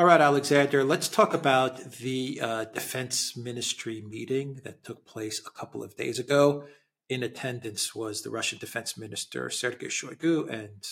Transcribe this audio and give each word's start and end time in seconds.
All 0.00 0.06
right, 0.06 0.22
Alexander, 0.22 0.82
let's 0.82 1.08
talk 1.08 1.34
about 1.34 1.76
the 1.98 2.40
uh, 2.40 2.64
defense 2.64 3.36
ministry 3.36 4.00
meeting 4.00 4.62
that 4.64 4.82
took 4.82 5.04
place 5.04 5.42
a 5.46 5.50
couple 5.50 5.82
of 5.84 5.94
days 5.94 6.18
ago. 6.18 6.64
In 7.10 7.22
attendance 7.22 7.94
was 7.94 8.22
the 8.22 8.30
Russian 8.30 8.58
defense 8.58 8.96
minister 8.96 9.50
Sergei 9.50 9.88
Shoigu 9.88 10.48
and 10.48 10.82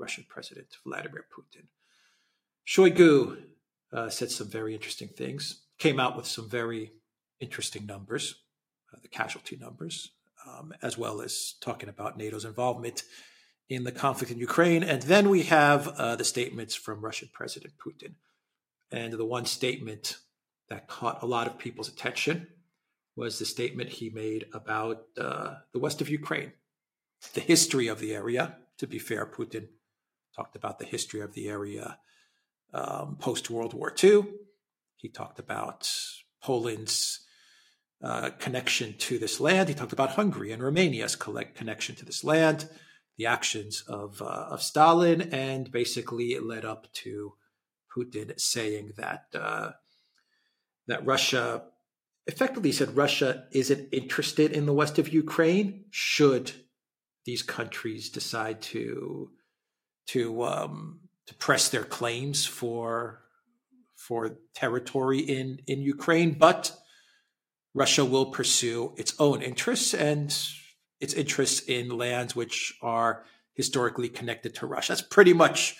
Russian 0.00 0.26
President 0.28 0.66
Vladimir 0.84 1.26
Putin. 1.32 1.66
Shoigu 2.66 3.44
uh, 3.92 4.08
said 4.08 4.32
some 4.32 4.48
very 4.48 4.74
interesting 4.74 5.10
things, 5.10 5.62
came 5.78 6.00
out 6.00 6.16
with 6.16 6.26
some 6.26 6.50
very 6.50 6.90
interesting 7.38 7.86
numbers, 7.86 8.34
uh, 8.92 8.98
the 9.00 9.06
casualty 9.06 9.56
numbers, 9.56 10.10
um, 10.44 10.74
as 10.82 10.98
well 10.98 11.20
as 11.20 11.54
talking 11.60 11.88
about 11.88 12.18
NATO's 12.18 12.44
involvement 12.44 13.04
in 13.68 13.84
the 13.84 13.92
conflict 13.92 14.32
in 14.32 14.40
Ukraine. 14.40 14.82
And 14.82 15.02
then 15.02 15.28
we 15.28 15.44
have 15.44 15.86
uh, 15.86 16.16
the 16.16 16.24
statements 16.24 16.74
from 16.74 17.04
Russian 17.04 17.30
President 17.32 17.74
Putin. 17.78 18.14
And 18.90 19.12
the 19.12 19.24
one 19.24 19.46
statement 19.46 20.18
that 20.68 20.88
caught 20.88 21.22
a 21.22 21.26
lot 21.26 21.46
of 21.46 21.58
people's 21.58 21.88
attention 21.88 22.48
was 23.16 23.38
the 23.38 23.46
statement 23.46 23.90
he 23.90 24.10
made 24.10 24.46
about 24.52 25.04
uh, 25.18 25.54
the 25.72 25.78
west 25.78 26.00
of 26.00 26.08
Ukraine, 26.08 26.52
the 27.34 27.40
history 27.40 27.88
of 27.88 27.98
the 27.98 28.14
area. 28.14 28.56
To 28.78 28.86
be 28.86 28.98
fair, 28.98 29.24
Putin 29.26 29.68
talked 30.34 30.54
about 30.54 30.78
the 30.78 30.84
history 30.84 31.20
of 31.20 31.32
the 31.32 31.48
area 31.48 31.98
um, 32.74 33.16
post 33.18 33.48
World 33.48 33.72
War 33.72 33.94
II. 34.02 34.24
He 34.96 35.08
talked 35.08 35.38
about 35.38 35.90
Poland's 36.42 37.20
uh, 38.02 38.30
connection 38.38 38.94
to 38.98 39.18
this 39.18 39.40
land. 39.40 39.68
He 39.68 39.74
talked 39.74 39.94
about 39.94 40.10
Hungary 40.10 40.52
and 40.52 40.62
Romania's 40.62 41.16
connection 41.16 41.94
to 41.96 42.04
this 42.04 42.22
land, 42.22 42.68
the 43.16 43.26
actions 43.26 43.82
of, 43.88 44.20
uh, 44.20 44.48
of 44.50 44.62
Stalin, 44.62 45.22
and 45.32 45.72
basically 45.72 46.32
it 46.32 46.44
led 46.44 46.64
up 46.64 46.92
to 46.94 47.34
Putin 47.96 48.38
saying 48.38 48.92
that 48.96 49.24
uh, 49.34 49.70
that 50.86 51.04
Russia 51.06 51.62
effectively 52.26 52.72
said 52.72 52.96
Russia 52.96 53.44
isn't 53.52 53.88
interested 53.92 54.52
in 54.52 54.66
the 54.66 54.72
west 54.72 54.98
of 54.98 55.12
Ukraine 55.12 55.84
should 55.90 56.52
these 57.24 57.42
countries 57.42 58.10
decide 58.10 58.60
to 58.62 59.30
to 60.08 60.42
um, 60.44 61.00
to 61.26 61.34
press 61.34 61.68
their 61.68 61.84
claims 61.84 62.46
for 62.46 63.22
for 63.96 64.38
territory 64.54 65.18
in 65.18 65.60
in 65.66 65.80
Ukraine, 65.80 66.36
but 66.38 66.76
Russia 67.74 68.04
will 68.04 68.26
pursue 68.26 68.94
its 68.96 69.14
own 69.18 69.42
interests 69.42 69.92
and 69.92 70.36
its 71.00 71.14
interests 71.14 71.60
in 71.60 71.88
lands 71.90 72.34
which 72.34 72.78
are 72.80 73.24
historically 73.54 74.08
connected 74.08 74.54
to 74.54 74.66
Russia. 74.66 74.92
That's 74.92 75.02
pretty 75.02 75.32
much 75.32 75.76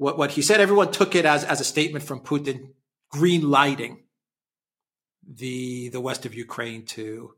what, 0.00 0.16
what 0.16 0.30
he 0.30 0.42
said. 0.42 0.60
Everyone 0.60 0.90
took 0.90 1.14
it 1.14 1.26
as, 1.26 1.44
as 1.44 1.60
a 1.60 1.64
statement 1.64 2.04
from 2.04 2.20
Putin 2.20 2.70
green 3.10 3.50
lighting 3.50 4.04
the 5.28 5.90
the 5.90 6.00
west 6.00 6.24
of 6.24 6.34
Ukraine 6.34 6.86
to 6.86 7.34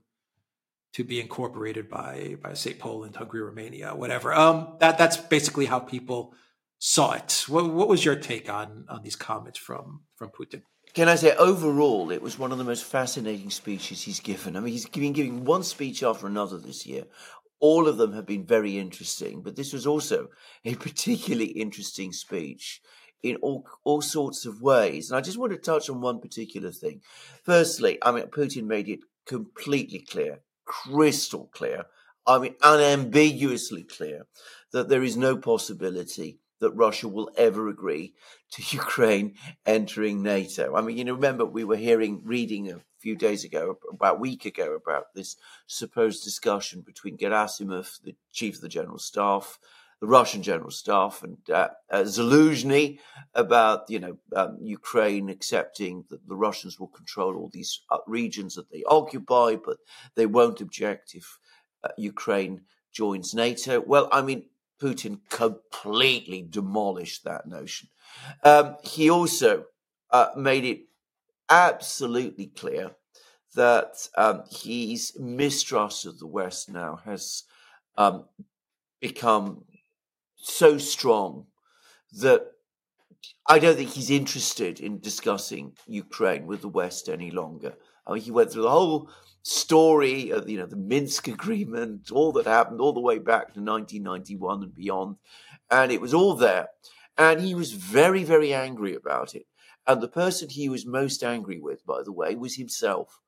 to 0.95 1.03
be 1.03 1.21
incorporated 1.21 1.91
by 1.91 2.37
by 2.41 2.55
say 2.55 2.75
Poland, 2.75 3.17
Hungary, 3.17 3.43
Romania, 3.43 3.95
whatever. 3.95 4.33
Um, 4.33 4.77
that 4.79 4.97
that's 4.97 5.17
basically 5.17 5.67
how 5.67 5.81
people 5.81 6.35
saw 6.79 7.13
it. 7.13 7.45
What, 7.49 7.69
what 7.71 7.89
was 7.89 8.05
your 8.05 8.17
take 8.17 8.49
on 8.49 8.87
on 8.89 9.03
these 9.03 9.17
comments 9.17 9.59
from 9.59 10.03
from 10.15 10.29
Putin? 10.31 10.63
Can 10.95 11.09
I 11.09 11.17
say 11.17 11.35
overall, 11.35 12.11
it 12.13 12.23
was 12.23 12.39
one 12.39 12.53
of 12.53 12.59
the 12.59 12.65
most 12.73 12.85
fascinating 12.85 13.51
speeches 13.51 14.03
he's 14.03 14.21
given. 14.21 14.57
I 14.57 14.61
mean, 14.61 14.73
he's 14.73 14.87
been 14.87 15.15
giving 15.15 15.45
one 15.45 15.65
speech 15.65 16.03
after 16.03 16.27
another 16.27 16.59
this 16.59 16.87
year, 16.87 17.05
all 17.63 17.87
of 17.87 17.97
them 17.97 18.13
have 18.13 18.27
been 18.27 18.45
very 18.45 18.77
interesting, 18.77 19.41
but 19.41 19.55
this 19.55 19.73
was 19.73 19.87
also 19.87 20.29
a 20.65 20.75
particularly 20.87 21.47
interesting 21.47 22.13
speech 22.13 22.83
in 23.23 23.37
all, 23.37 23.65
all 23.85 24.03
sorts 24.03 24.45
of 24.45 24.61
ways. 24.61 25.11
And 25.11 25.17
I 25.17 25.21
just 25.21 25.39
want 25.39 25.53
to 25.53 25.59
touch 25.59 25.89
on 25.89 26.01
one 26.01 26.21
particular 26.21 26.73
thing. 26.73 27.01
Firstly, 27.45 27.99
I 28.03 28.11
mean, 28.11 28.25
Putin 28.27 28.65
made 28.65 28.89
it 28.89 28.99
completely 29.27 30.01
clear, 30.01 30.41
crystal 30.65 31.49
clear, 31.53 31.85
I 32.27 32.41
mean, 32.41 32.57
unambiguously 32.63 33.85
clear 33.85 34.27
that 34.73 34.89
there 34.89 35.05
is 35.05 35.17
no 35.17 35.37
possibility 35.37 36.41
that 36.61 36.73
Russia 36.73 37.07
will 37.09 37.31
ever 37.37 37.69
agree 37.69 38.15
to 38.53 38.63
Ukraine 38.77 39.35
entering 39.65 40.23
NATO. 40.23 40.75
I 40.75 40.81
mean, 40.81 40.97
you 40.97 41.05
know, 41.05 41.15
remember 41.15 41.45
we 41.45 41.63
were 41.63 41.77
hearing, 41.77 42.23
reading 42.25 42.71
a 42.71 42.81
few 43.03 43.17
days 43.17 43.43
ago, 43.45 43.79
about 43.91 44.17
a 44.17 44.21
week 44.21 44.45
ago, 44.45 44.69
about 44.75 45.07
this 45.15 45.37
supposed 45.67 46.23
discussion 46.25 46.83
between 46.83 47.19
Gerasimov, 47.19 48.01
the 48.03 48.15
chief 48.33 48.55
of 48.57 48.61
the 48.61 48.69
general 48.69 48.99
staff, 48.99 49.59
the 50.01 50.07
Russian 50.07 50.43
general 50.43 50.71
staff, 50.71 51.23
and 51.23 51.39
uh, 51.51 51.69
uh, 51.91 52.05
Zaluzhny 52.15 52.99
about, 53.35 53.91
you 53.91 54.01
know, 54.01 54.19
um, 54.35 54.59
Ukraine 54.61 55.29
accepting 55.29 56.05
that 56.11 56.27
the 56.29 56.41
Russians 56.47 56.79
will 56.79 56.89
control 57.01 57.37
all 57.37 57.51
these 57.53 57.81
uh, 57.91 57.99
regions 58.07 58.55
that 58.55 58.71
they 58.71 58.83
occupy, 58.87 59.57
but 59.69 59.79
they 60.15 60.27
won't 60.27 60.61
object 60.61 61.15
if 61.15 61.39
uh, 61.85 61.89
Ukraine 61.99 62.63
joins 62.93 63.35
NATO. 63.35 63.81
Well, 63.81 64.09
I 64.13 64.23
mean, 64.23 64.41
Putin 64.81 65.21
completely 65.29 66.41
demolished 66.59 67.25
that 67.25 67.47
notion. 67.47 67.89
Um, 68.43 68.77
he 68.83 69.09
also 69.11 69.67
uh, 70.11 70.31
made 70.37 70.65
it 70.65 70.81
absolutely 71.53 72.47
clear 72.47 72.93
that 73.55 74.09
um, 74.17 74.43
his 74.51 75.13
mistrust 75.19 76.07
of 76.07 76.19
the 76.19 76.27
West 76.27 76.71
now 76.71 77.01
has 77.05 77.45
um, 77.99 78.25
become 79.01 79.65
so 80.37 80.79
strong 80.79 81.47
that 82.13 82.47
I 83.47 83.59
don't 83.59 83.77
think 83.77 83.91
he's 83.91 84.11
interested 84.11 84.81
in 84.81 85.01
discussing 85.01 85.73
Ukraine 85.87 86.47
with 86.47 86.63
the 86.63 86.69
West 86.69 87.09
any 87.09 87.31
longer. 87.31 87.75
I 88.07 88.15
mean, 88.15 88.23
he 88.23 88.31
went 88.31 88.51
through 88.51 88.63
the 88.63 88.71
whole 88.71 89.11
story 89.43 90.31
of 90.31 90.49
you 90.49 90.59
know 90.59 90.67
the 90.67 90.77
Minsk 90.77 91.29
agreement, 91.29 92.11
all 92.11 92.33
that 92.33 92.47
happened 92.47 92.81
all 92.81 92.95
the 92.95 93.01
way 93.01 93.19
back 93.19 93.53
to 93.53 93.61
1991 93.61 94.63
and 94.63 94.75
beyond, 94.75 95.17
and 95.71 95.93
it 95.93 96.01
was 96.01 96.15
all 96.15 96.35
there, 96.35 96.69
and 97.19 97.41
he 97.41 97.55
was 97.55 97.73
very 97.73 98.25
very 98.25 98.55
angry 98.55 98.95
about 98.95 99.35
it. 99.35 99.47
And 99.87 100.01
the 100.01 100.09
person 100.09 100.49
he 100.49 100.69
was 100.69 100.87
most 100.87 101.23
angry 101.25 101.59
with, 101.59 101.85
by 101.85 102.03
the 102.05 102.13
way, 102.13 102.35
was 102.37 102.57
himself. 102.57 103.21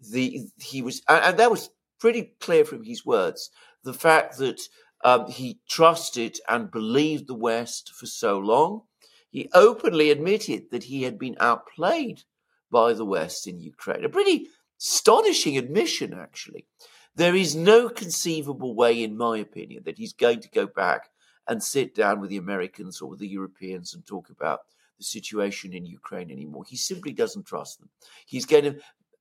The 0.00 0.50
he 0.58 0.82
was, 0.82 1.02
and 1.08 1.38
that 1.38 1.50
was 1.50 1.70
pretty 1.98 2.34
clear 2.40 2.64
from 2.64 2.84
his 2.84 3.06
words. 3.06 3.50
The 3.84 3.94
fact 3.94 4.38
that 4.38 4.60
um, 5.04 5.26
he 5.28 5.60
trusted 5.68 6.38
and 6.48 6.70
believed 6.70 7.26
the 7.26 7.34
West 7.34 7.92
for 7.94 8.06
so 8.06 8.38
long. 8.38 8.82
He 9.30 9.48
openly 9.54 10.10
admitted 10.10 10.70
that 10.70 10.84
he 10.84 11.02
had 11.02 11.18
been 11.18 11.36
outplayed 11.40 12.22
by 12.70 12.92
the 12.92 13.04
West 13.04 13.46
in 13.46 13.60
Ukraine. 13.60 14.04
A 14.04 14.08
pretty 14.08 14.48
astonishing 14.78 15.56
admission, 15.56 16.14
actually. 16.14 16.66
There 17.14 17.34
is 17.34 17.54
no 17.54 17.88
conceivable 17.88 18.74
way, 18.74 19.02
in 19.02 19.16
my 19.16 19.38
opinion, 19.38 19.82
that 19.84 19.98
he's 19.98 20.12
going 20.12 20.40
to 20.40 20.48
go 20.48 20.66
back 20.66 21.10
and 21.48 21.62
sit 21.62 21.94
down 21.94 22.20
with 22.20 22.30
the 22.30 22.36
Americans 22.36 23.00
or 23.00 23.10
with 23.10 23.18
the 23.18 23.28
Europeans 23.28 23.94
and 23.94 24.06
talk 24.06 24.30
about 24.30 24.60
the 25.02 25.18
situation 25.18 25.72
in 25.72 25.84
Ukraine 25.84 26.30
anymore. 26.30 26.64
He 26.66 26.76
simply 26.76 27.12
doesn't 27.12 27.46
trust 27.46 27.78
them. 27.78 27.90
He's 28.26 28.46
going 28.46 28.64
to 28.64 28.76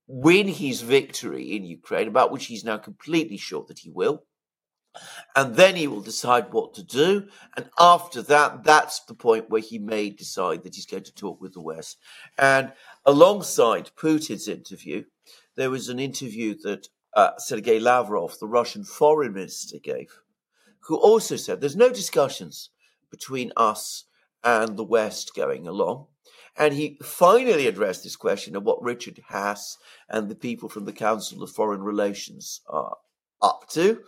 win 0.07 0.47
his 0.47 0.81
victory 0.81 1.55
in 1.55 1.63
Ukraine, 1.63 2.07
about 2.07 2.31
which 2.31 2.45
he's 2.45 2.63
now 2.63 2.77
completely 2.77 3.37
sure 3.37 3.65
that 3.67 3.79
he 3.79 3.89
will. 3.89 4.23
And 5.37 5.55
then 5.55 5.75
he 5.77 5.87
will 5.87 6.01
decide 6.01 6.51
what 6.51 6.73
to 6.75 6.83
do. 6.83 7.27
And 7.55 7.69
after 7.79 8.21
that, 8.23 8.63
that's 8.63 8.99
the 9.05 9.13
point 9.13 9.49
where 9.49 9.61
he 9.61 9.79
may 9.79 10.09
decide 10.09 10.63
that 10.63 10.75
he's 10.75 10.85
going 10.85 11.03
to 11.05 11.15
talk 11.15 11.39
with 11.39 11.53
the 11.53 11.61
West. 11.61 11.97
And 12.37 12.73
alongside 13.05 13.91
Putin's 13.95 14.47
interview, 14.49 15.05
there 15.55 15.69
was 15.69 15.87
an 15.87 15.99
interview 15.99 16.55
that 16.63 16.89
uh, 17.13 17.31
Sergei 17.37 17.79
Lavrov, 17.79 18.37
the 18.39 18.47
Russian 18.47 18.83
foreign 18.83 19.33
minister, 19.33 19.77
gave, 19.79 20.09
who 20.81 20.97
also 20.97 21.37
said 21.37 21.61
there's 21.61 21.75
no 21.85 21.91
discussions 21.91 22.69
between 23.09 23.51
us 23.55 24.05
and 24.43 24.77
the 24.77 24.83
West 24.83 25.35
going 25.35 25.67
along. 25.67 26.07
And 26.57 26.73
he 26.73 26.97
finally 27.01 27.67
addressed 27.67 28.03
this 28.03 28.15
question 28.15 28.55
of 28.55 28.63
what 28.63 28.81
Richard 28.83 29.19
Haass 29.29 29.77
and 30.09 30.29
the 30.29 30.35
people 30.35 30.67
from 30.69 30.85
the 30.85 30.93
Council 30.93 31.41
of 31.41 31.51
Foreign 31.51 31.81
Relations 31.81 32.61
are 32.67 32.97
up 33.41 33.69
to. 33.69 34.01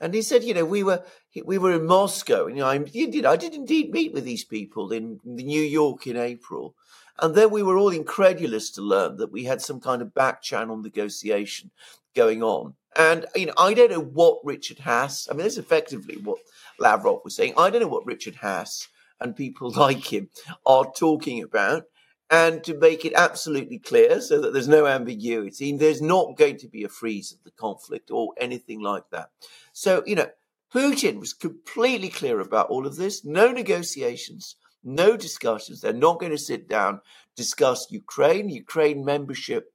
And 0.00 0.14
he 0.14 0.22
said, 0.22 0.44
you 0.44 0.54
know, 0.54 0.64
we 0.64 0.82
were 0.82 1.02
we 1.44 1.58
were 1.58 1.72
in 1.72 1.86
Moscow, 1.86 2.46
and 2.46 2.56
you 2.56 2.62
know, 2.62 2.68
I 2.68 2.78
did 2.78 3.26
I 3.26 3.36
did 3.36 3.54
indeed 3.54 3.90
meet 3.90 4.12
with 4.12 4.24
these 4.24 4.44
people 4.44 4.92
in 4.92 5.18
New 5.24 5.60
York 5.60 6.06
in 6.06 6.16
April, 6.16 6.74
and 7.18 7.34
then 7.34 7.50
we 7.50 7.64
were 7.64 7.76
all 7.76 7.90
incredulous 7.90 8.70
to 8.72 8.82
learn 8.82 9.16
that 9.16 9.32
we 9.32 9.44
had 9.44 9.60
some 9.60 9.80
kind 9.80 10.00
of 10.00 10.14
back 10.14 10.40
channel 10.40 10.76
negotiation 10.76 11.70
going 12.14 12.42
on. 12.42 12.74
And 12.96 13.26
you 13.34 13.46
know, 13.46 13.54
I 13.58 13.74
don't 13.74 13.90
know 13.90 14.00
what 14.00 14.38
Richard 14.44 14.78
Haass. 14.78 15.28
I 15.28 15.34
mean, 15.34 15.42
that's 15.42 15.58
effectively 15.58 16.16
what 16.16 16.38
Lavrov 16.78 17.22
was 17.24 17.34
saying. 17.34 17.54
I 17.56 17.70
don't 17.70 17.82
know 17.82 17.88
what 17.88 18.06
Richard 18.06 18.36
Haass 18.36 18.86
and 19.20 19.36
people 19.36 19.70
like 19.76 20.12
him 20.12 20.30
are 20.66 20.90
talking 20.96 21.42
about. 21.42 21.84
And 22.30 22.62
to 22.64 22.74
make 22.76 23.06
it 23.06 23.14
absolutely 23.14 23.78
clear 23.78 24.20
so 24.20 24.38
that 24.42 24.52
there's 24.52 24.68
no 24.68 24.86
ambiguity, 24.86 25.74
there's 25.74 26.02
not 26.02 26.36
going 26.36 26.58
to 26.58 26.68
be 26.68 26.84
a 26.84 26.88
freeze 26.90 27.32
of 27.32 27.42
the 27.42 27.50
conflict 27.52 28.10
or 28.10 28.34
anything 28.36 28.82
like 28.82 29.04
that. 29.12 29.30
So, 29.72 30.02
you 30.04 30.14
know, 30.14 30.28
Putin 30.72 31.20
was 31.20 31.32
completely 31.32 32.10
clear 32.10 32.40
about 32.40 32.68
all 32.68 32.86
of 32.86 32.96
this, 32.96 33.24
no 33.24 33.50
negotiations, 33.50 34.56
No 34.84 35.16
discussions. 35.16 35.80
They're 35.80 35.92
not 35.92 36.20
going 36.20 36.32
to 36.32 36.38
sit 36.38 36.68
down, 36.68 37.00
discuss 37.34 37.90
Ukraine, 37.90 38.48
Ukraine 38.48 39.04
membership, 39.04 39.72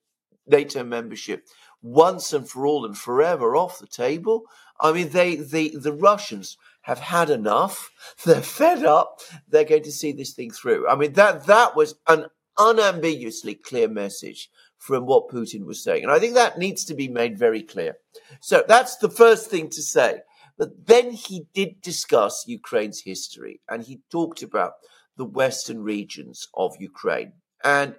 NATO 0.48 0.84
membership 0.84 1.48
once 1.82 2.32
and 2.34 2.50
for 2.50 2.66
all 2.66 2.86
and 2.86 2.98
forever 2.98 3.56
off 3.56 3.80
the 3.80 3.88
table. 3.88 4.44
I 4.80 4.92
mean, 4.92 5.10
they, 5.10 5.36
they, 5.36 5.70
the 5.70 5.94
Russians 5.94 6.58
have 6.84 7.00
had 7.00 7.30
enough. 7.30 7.92
They're 8.26 8.42
fed 8.42 8.86
up. 8.86 9.20
They're 9.48 9.64
going 9.64 9.84
to 9.84 9.92
see 9.92 10.12
this 10.12 10.34
thing 10.34 10.52
through. 10.52 10.88
I 10.88 10.96
mean, 10.96 11.14
that, 11.14 11.46
that 11.48 11.76
was 11.76 11.96
an 12.08 12.28
unambiguously 12.58 13.56
clear 13.56 13.88
message 13.88 14.50
from 14.78 15.06
what 15.06 15.30
Putin 15.30 15.66
was 15.66 15.84
saying. 15.84 16.04
And 16.04 16.12
I 16.12 16.20
think 16.20 16.36
that 16.36 16.60
needs 16.60 16.84
to 16.86 16.94
be 16.94 17.08
made 17.08 17.38
very 17.38 17.64
clear. 17.64 17.96
So 18.42 18.64
that's 18.68 18.98
the 18.98 19.10
first 19.10 19.50
thing 19.50 19.70
to 19.70 19.82
say. 19.82 20.20
But 20.58 20.86
then 20.86 21.12
he 21.12 21.48
did 21.54 21.82
discuss 21.82 22.44
Ukraine's 22.48 23.02
history 23.02 23.62
and 23.70 23.84
he 23.84 24.02
talked 24.12 24.44
about 24.44 24.74
the 25.18 25.26
western 25.26 25.84
regions 25.84 26.48
of 26.54 26.76
Ukraine. 26.80 27.34
And 27.64 27.96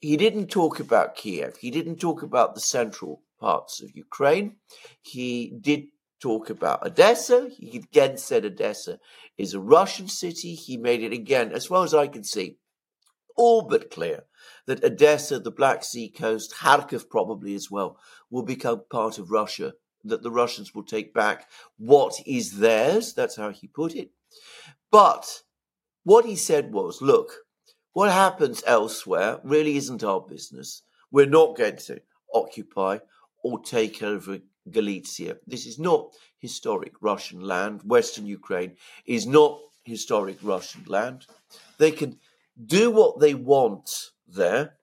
he 0.00 0.16
didn't 0.16 0.48
talk 0.48 0.78
about 0.78 1.16
Kiev. 1.16 1.56
He 1.56 1.70
didn't 1.70 1.96
talk 1.96 2.22
about 2.22 2.54
the 2.54 2.60
central 2.60 3.22
parts 3.40 3.82
of 3.82 3.96
Ukraine. 3.96 4.56
He 5.00 5.54
did 5.60 5.86
talk 6.20 6.50
about 6.50 6.86
Odessa. 6.86 7.50
He 7.58 7.78
again 7.78 8.18
said 8.18 8.44
Odessa 8.44 8.98
is 9.38 9.54
a 9.54 9.60
Russian 9.60 10.08
city. 10.08 10.54
He 10.54 10.76
made 10.76 11.02
it 11.02 11.12
again, 11.12 11.52
as 11.52 11.70
well 11.70 11.82
as 11.82 11.94
I 11.94 12.06
can 12.06 12.24
see, 12.24 12.58
all 13.36 13.62
but 13.62 13.90
clear 13.90 14.24
that 14.66 14.84
Odessa, 14.84 15.38
the 15.40 15.50
Black 15.50 15.82
Sea 15.82 16.10
coast, 16.10 16.54
Kharkov 16.54 17.08
probably 17.08 17.54
as 17.54 17.70
well, 17.70 17.98
will 18.30 18.42
become 18.42 18.82
part 18.90 19.18
of 19.18 19.30
Russia, 19.30 19.74
that 20.04 20.22
the 20.22 20.30
Russians 20.30 20.74
will 20.74 20.84
take 20.84 21.12
back 21.12 21.48
what 21.76 22.14
is 22.26 22.58
theirs. 22.58 23.14
That's 23.14 23.36
how 23.36 23.50
he 23.50 23.66
put 23.66 23.94
it. 23.94 24.10
But 24.90 25.42
what 26.04 26.24
he 26.24 26.36
said 26.36 26.72
was 26.72 27.02
look, 27.02 27.32
what 27.92 28.10
happens 28.10 28.62
elsewhere 28.66 29.40
really 29.42 29.76
isn't 29.76 30.04
our 30.04 30.20
business. 30.20 30.82
We're 31.10 31.26
not 31.26 31.56
going 31.56 31.76
to 31.76 32.00
occupy 32.32 32.98
or 33.42 33.60
take 33.60 34.02
over 34.02 34.38
Galicia. 34.72 35.38
This 35.46 35.66
is 35.66 35.78
not 35.78 36.14
historic 36.38 36.94
Russian 37.00 37.40
land. 37.40 37.82
Western 37.84 38.26
Ukraine 38.26 38.76
is 39.06 39.26
not 39.26 39.60
historic 39.84 40.38
Russian 40.42 40.84
land. 40.86 41.26
They 41.78 41.90
can 41.90 42.18
do 42.66 42.90
what 42.90 43.20
they 43.20 43.34
want 43.34 44.10
there. 44.26 44.74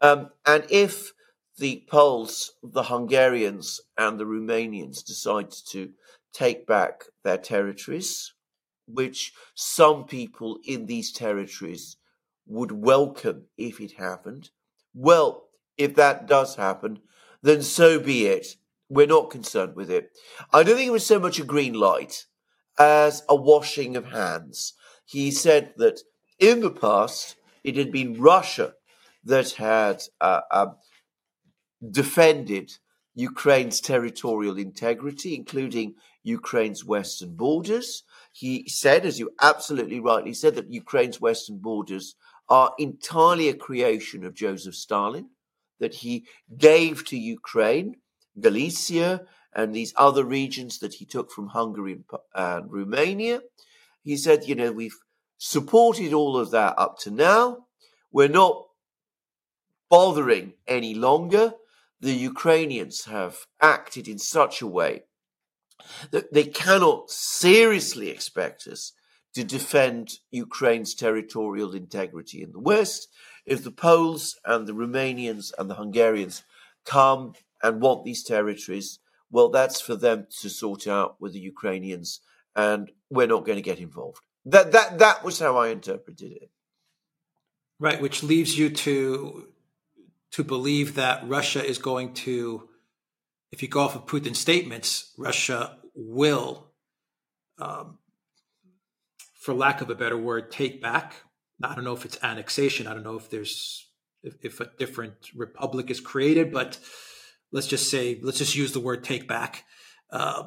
Um, 0.00 0.30
and 0.46 0.64
if 0.70 1.12
the 1.58 1.84
Poles, 1.88 2.52
the 2.62 2.84
Hungarians, 2.84 3.80
and 3.96 4.18
the 4.18 4.24
Romanians 4.24 5.04
decide 5.04 5.50
to 5.70 5.90
take 6.32 6.66
back 6.66 7.04
their 7.22 7.38
territories, 7.38 8.32
which 8.86 9.32
some 9.54 10.04
people 10.04 10.58
in 10.64 10.86
these 10.86 11.12
territories 11.12 11.96
would 12.46 12.72
welcome 12.72 13.44
if 13.56 13.80
it 13.80 13.92
happened, 13.92 14.50
well, 14.94 15.48
if 15.78 15.94
that 15.94 16.26
does 16.26 16.56
happen, 16.56 17.00
then 17.42 17.62
so 17.62 17.98
be 17.98 18.26
it. 18.26 18.56
We're 18.92 19.06
not 19.06 19.30
concerned 19.30 19.74
with 19.74 19.90
it. 19.90 20.10
I 20.52 20.62
don't 20.62 20.76
think 20.76 20.88
it 20.88 20.92
was 20.92 21.06
so 21.06 21.18
much 21.18 21.40
a 21.40 21.44
green 21.44 21.72
light 21.72 22.26
as 22.78 23.22
a 23.26 23.34
washing 23.34 23.96
of 23.96 24.04
hands. 24.04 24.74
He 25.06 25.30
said 25.30 25.72
that 25.78 26.00
in 26.38 26.60
the 26.60 26.70
past, 26.70 27.36
it 27.64 27.76
had 27.76 27.90
been 27.90 28.20
Russia 28.20 28.74
that 29.24 29.52
had 29.52 30.02
uh, 30.20 30.42
uh, 30.50 30.66
defended 31.90 32.70
Ukraine's 33.14 33.80
territorial 33.80 34.58
integrity, 34.58 35.34
including 35.34 35.94
Ukraine's 36.22 36.84
western 36.84 37.34
borders. 37.34 38.02
He 38.30 38.68
said, 38.68 39.06
as 39.06 39.18
you 39.18 39.30
absolutely 39.40 40.00
rightly 40.00 40.34
said, 40.34 40.54
that 40.56 40.70
Ukraine's 40.70 41.18
western 41.18 41.58
borders 41.58 42.14
are 42.50 42.74
entirely 42.78 43.48
a 43.48 43.54
creation 43.54 44.22
of 44.22 44.34
Joseph 44.34 44.74
Stalin, 44.74 45.30
that 45.80 45.94
he 45.94 46.26
gave 46.58 47.06
to 47.06 47.16
Ukraine, 47.16 47.96
Galicia, 48.40 49.26
and 49.54 49.74
these 49.74 49.92
other 49.96 50.24
regions 50.24 50.78
that 50.78 50.94
he 50.94 51.04
took 51.04 51.30
from 51.30 51.48
Hungary 51.48 52.02
and 52.34 52.72
Romania. 52.72 53.42
He 54.02 54.16
said, 54.16 54.44
you 54.44 54.54
know, 54.54 54.72
we've 54.72 54.98
supported 55.38 56.12
all 56.12 56.36
of 56.36 56.50
that 56.52 56.74
up 56.78 56.98
to 57.00 57.10
now. 57.10 57.66
We're 58.10 58.28
not 58.28 58.66
bothering 59.90 60.54
any 60.66 60.94
longer. 60.94 61.54
The 62.00 62.14
Ukrainians 62.14 63.04
have 63.04 63.46
acted 63.60 64.08
in 64.08 64.18
such 64.18 64.62
a 64.62 64.66
way 64.66 65.02
that 66.10 66.32
they 66.32 66.44
cannot 66.44 67.10
seriously 67.10 68.08
expect 68.08 68.66
us 68.66 68.92
to 69.34 69.44
defend 69.44 70.18
Ukraine's 70.30 70.94
territorial 70.94 71.74
integrity 71.74 72.42
in 72.42 72.52
the 72.52 72.58
West. 72.58 73.08
If 73.46 73.64
the 73.64 73.70
Poles 73.70 74.38
and 74.44 74.66
the 74.66 74.74
Romanians 74.74 75.52
and 75.58 75.68
the 75.68 75.74
Hungarians 75.74 76.42
come 76.84 77.34
and 77.62 77.80
want 77.80 78.04
these 78.04 78.22
territories, 78.22 78.98
well, 79.30 79.48
that's 79.48 79.80
for 79.80 79.96
them 79.96 80.26
to 80.40 80.48
sort 80.50 80.86
out 80.86 81.20
with 81.20 81.32
the 81.32 81.40
Ukrainians, 81.40 82.20
and 82.54 82.90
we're 83.10 83.26
not 83.26 83.46
going 83.46 83.56
to 83.56 83.62
get 83.62 83.78
involved. 83.78 84.20
That 84.44 84.72
that 84.72 84.98
that 84.98 85.24
was 85.24 85.38
how 85.38 85.56
I 85.56 85.68
interpreted 85.68 86.32
it. 86.32 86.50
Right, 87.78 88.00
which 88.00 88.22
leaves 88.22 88.58
you 88.58 88.70
to 88.70 89.46
to 90.32 90.44
believe 90.44 90.94
that 90.94 91.28
Russia 91.28 91.64
is 91.64 91.78
going 91.78 92.14
to, 92.14 92.68
if 93.50 93.62
you 93.62 93.68
go 93.68 93.80
off 93.80 93.94
of 93.94 94.06
Putin's 94.06 94.38
statements, 94.38 95.12
Russia 95.18 95.76
will, 95.94 96.68
um, 97.58 97.98
for 99.34 99.52
lack 99.52 99.80
of 99.82 99.90
a 99.90 99.94
better 99.94 100.16
word, 100.16 100.50
take 100.50 100.80
back. 100.80 101.14
I 101.62 101.74
don't 101.74 101.84
know 101.84 101.92
if 101.92 102.04
it's 102.04 102.18
annexation. 102.22 102.86
I 102.86 102.94
don't 102.94 103.04
know 103.04 103.16
if 103.16 103.30
there's 103.30 103.88
if, 104.22 104.34
if 104.42 104.60
a 104.60 104.70
different 104.78 105.30
republic 105.34 105.90
is 105.90 106.00
created, 106.00 106.52
but 106.52 106.78
let's 107.52 107.66
just 107.66 107.90
say 107.90 108.18
let's 108.22 108.38
just 108.38 108.56
use 108.56 108.72
the 108.72 108.80
word 108.80 109.04
take 109.04 109.28
back. 109.28 109.64
Uh, 110.10 110.44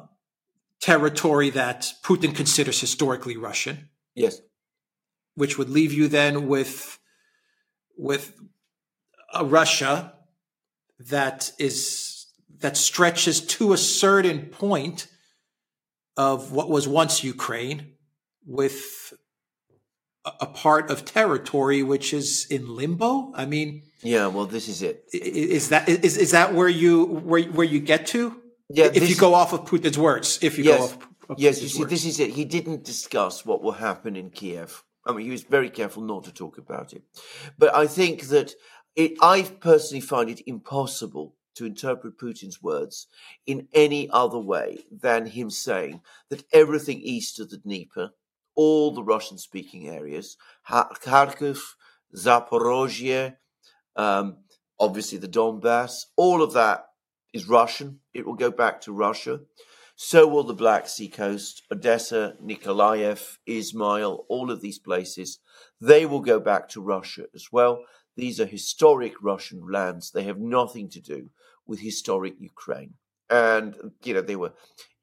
territory 0.80 1.50
that 1.50 1.92
Putin 2.04 2.34
considers 2.34 2.80
historically 2.80 3.36
Russian. 3.36 3.88
Yes. 4.14 4.40
Which 5.34 5.58
would 5.58 5.70
leave 5.70 5.92
you 5.92 6.08
then 6.08 6.48
with 6.48 6.98
with 7.96 8.38
a 9.32 9.44
Russia 9.44 10.14
that 10.98 11.52
is 11.58 12.26
that 12.58 12.76
stretches 12.76 13.40
to 13.40 13.72
a 13.72 13.78
certain 13.78 14.46
point 14.46 15.08
of 16.16 16.52
what 16.52 16.70
was 16.70 16.88
once 16.88 17.22
Ukraine 17.22 17.92
with 18.46 19.12
a 20.40 20.46
part 20.46 20.90
of 20.90 21.04
territory 21.04 21.82
which 21.82 22.12
is 22.12 22.46
in 22.50 22.74
limbo. 22.74 23.32
I 23.34 23.46
mean, 23.46 23.82
yeah. 24.02 24.26
Well, 24.26 24.46
this 24.46 24.68
is 24.68 24.82
it. 24.82 25.04
Is 25.12 25.68
that 25.70 25.88
is 25.88 26.16
is 26.16 26.32
that 26.32 26.54
where 26.54 26.68
you 26.68 27.04
where 27.04 27.42
where 27.44 27.66
you 27.66 27.80
get 27.80 28.06
to? 28.08 28.40
Yeah, 28.68 28.86
if 28.92 29.08
you 29.08 29.16
go 29.16 29.34
off 29.34 29.52
of 29.52 29.64
Putin's 29.64 29.98
words, 29.98 30.38
if 30.42 30.58
you 30.58 30.64
yes, 30.64 30.78
go 30.78 30.84
off, 30.84 31.08
of 31.30 31.38
yes, 31.38 31.62
you 31.62 31.68
see, 31.68 31.80
words. 31.80 31.90
this 31.90 32.04
is 32.04 32.18
it. 32.18 32.30
He 32.30 32.44
didn't 32.44 32.84
discuss 32.84 33.46
what 33.46 33.62
will 33.62 33.72
happen 33.72 34.16
in 34.16 34.30
Kiev. 34.30 34.82
I 35.06 35.12
mean, 35.12 35.24
he 35.24 35.30
was 35.30 35.44
very 35.44 35.70
careful 35.70 36.02
not 36.02 36.24
to 36.24 36.32
talk 36.32 36.58
about 36.58 36.92
it. 36.92 37.02
But 37.56 37.74
I 37.76 37.86
think 37.86 38.22
that 38.24 38.54
it, 38.96 39.12
I 39.22 39.42
personally 39.42 40.00
find 40.00 40.28
it 40.28 40.42
impossible 40.46 41.36
to 41.54 41.64
interpret 41.64 42.18
Putin's 42.18 42.62
words 42.62 43.06
in 43.46 43.68
any 43.72 44.10
other 44.10 44.38
way 44.38 44.84
than 44.90 45.26
him 45.26 45.48
saying 45.48 46.00
that 46.28 46.44
everything 46.52 47.00
east 47.00 47.38
of 47.40 47.50
the 47.50 47.58
Dnieper, 47.58 48.10
all 48.56 48.90
the 48.90 49.04
Russian 49.04 49.38
speaking 49.38 49.88
areas, 49.88 50.36
Kharkiv, 50.68 51.60
Zaporozhye, 52.16 53.36
um, 53.94 54.38
obviously 54.80 55.18
the 55.18 55.28
Donbass, 55.28 56.06
all 56.16 56.42
of 56.42 56.52
that 56.54 56.86
is 57.32 57.48
Russian. 57.48 58.00
It 58.14 58.26
will 58.26 58.34
go 58.34 58.50
back 58.50 58.80
to 58.82 58.92
Russia. 58.92 59.40
So 59.94 60.26
will 60.26 60.44
the 60.44 60.54
Black 60.54 60.88
Sea 60.88 61.08
coast, 61.08 61.62
Odessa, 61.72 62.36
Nikolaev, 62.42 63.38
Ismail, 63.46 64.26
all 64.28 64.50
of 64.50 64.60
these 64.60 64.78
places. 64.78 65.38
They 65.80 66.04
will 66.04 66.20
go 66.20 66.38
back 66.38 66.68
to 66.70 66.82
Russia 66.82 67.24
as 67.34 67.46
well. 67.50 67.82
These 68.14 68.38
are 68.40 68.46
historic 68.46 69.14
Russian 69.22 69.62
lands. 69.70 70.10
They 70.10 70.24
have 70.24 70.38
nothing 70.38 70.90
to 70.90 71.00
do 71.00 71.30
with 71.66 71.80
historic 71.80 72.34
Ukraine. 72.38 72.94
And, 73.30 73.92
you 74.04 74.14
know, 74.14 74.20
they 74.20 74.36
were 74.36 74.52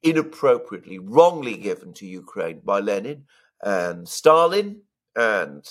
inappropriately, 0.03 0.99
wrongly 0.99 1.55
given 1.55 1.93
to 1.93 2.05
Ukraine 2.05 2.59
by 2.63 2.79
Lenin 2.79 3.25
and 3.61 4.07
Stalin. 4.07 4.81
And 5.15 5.63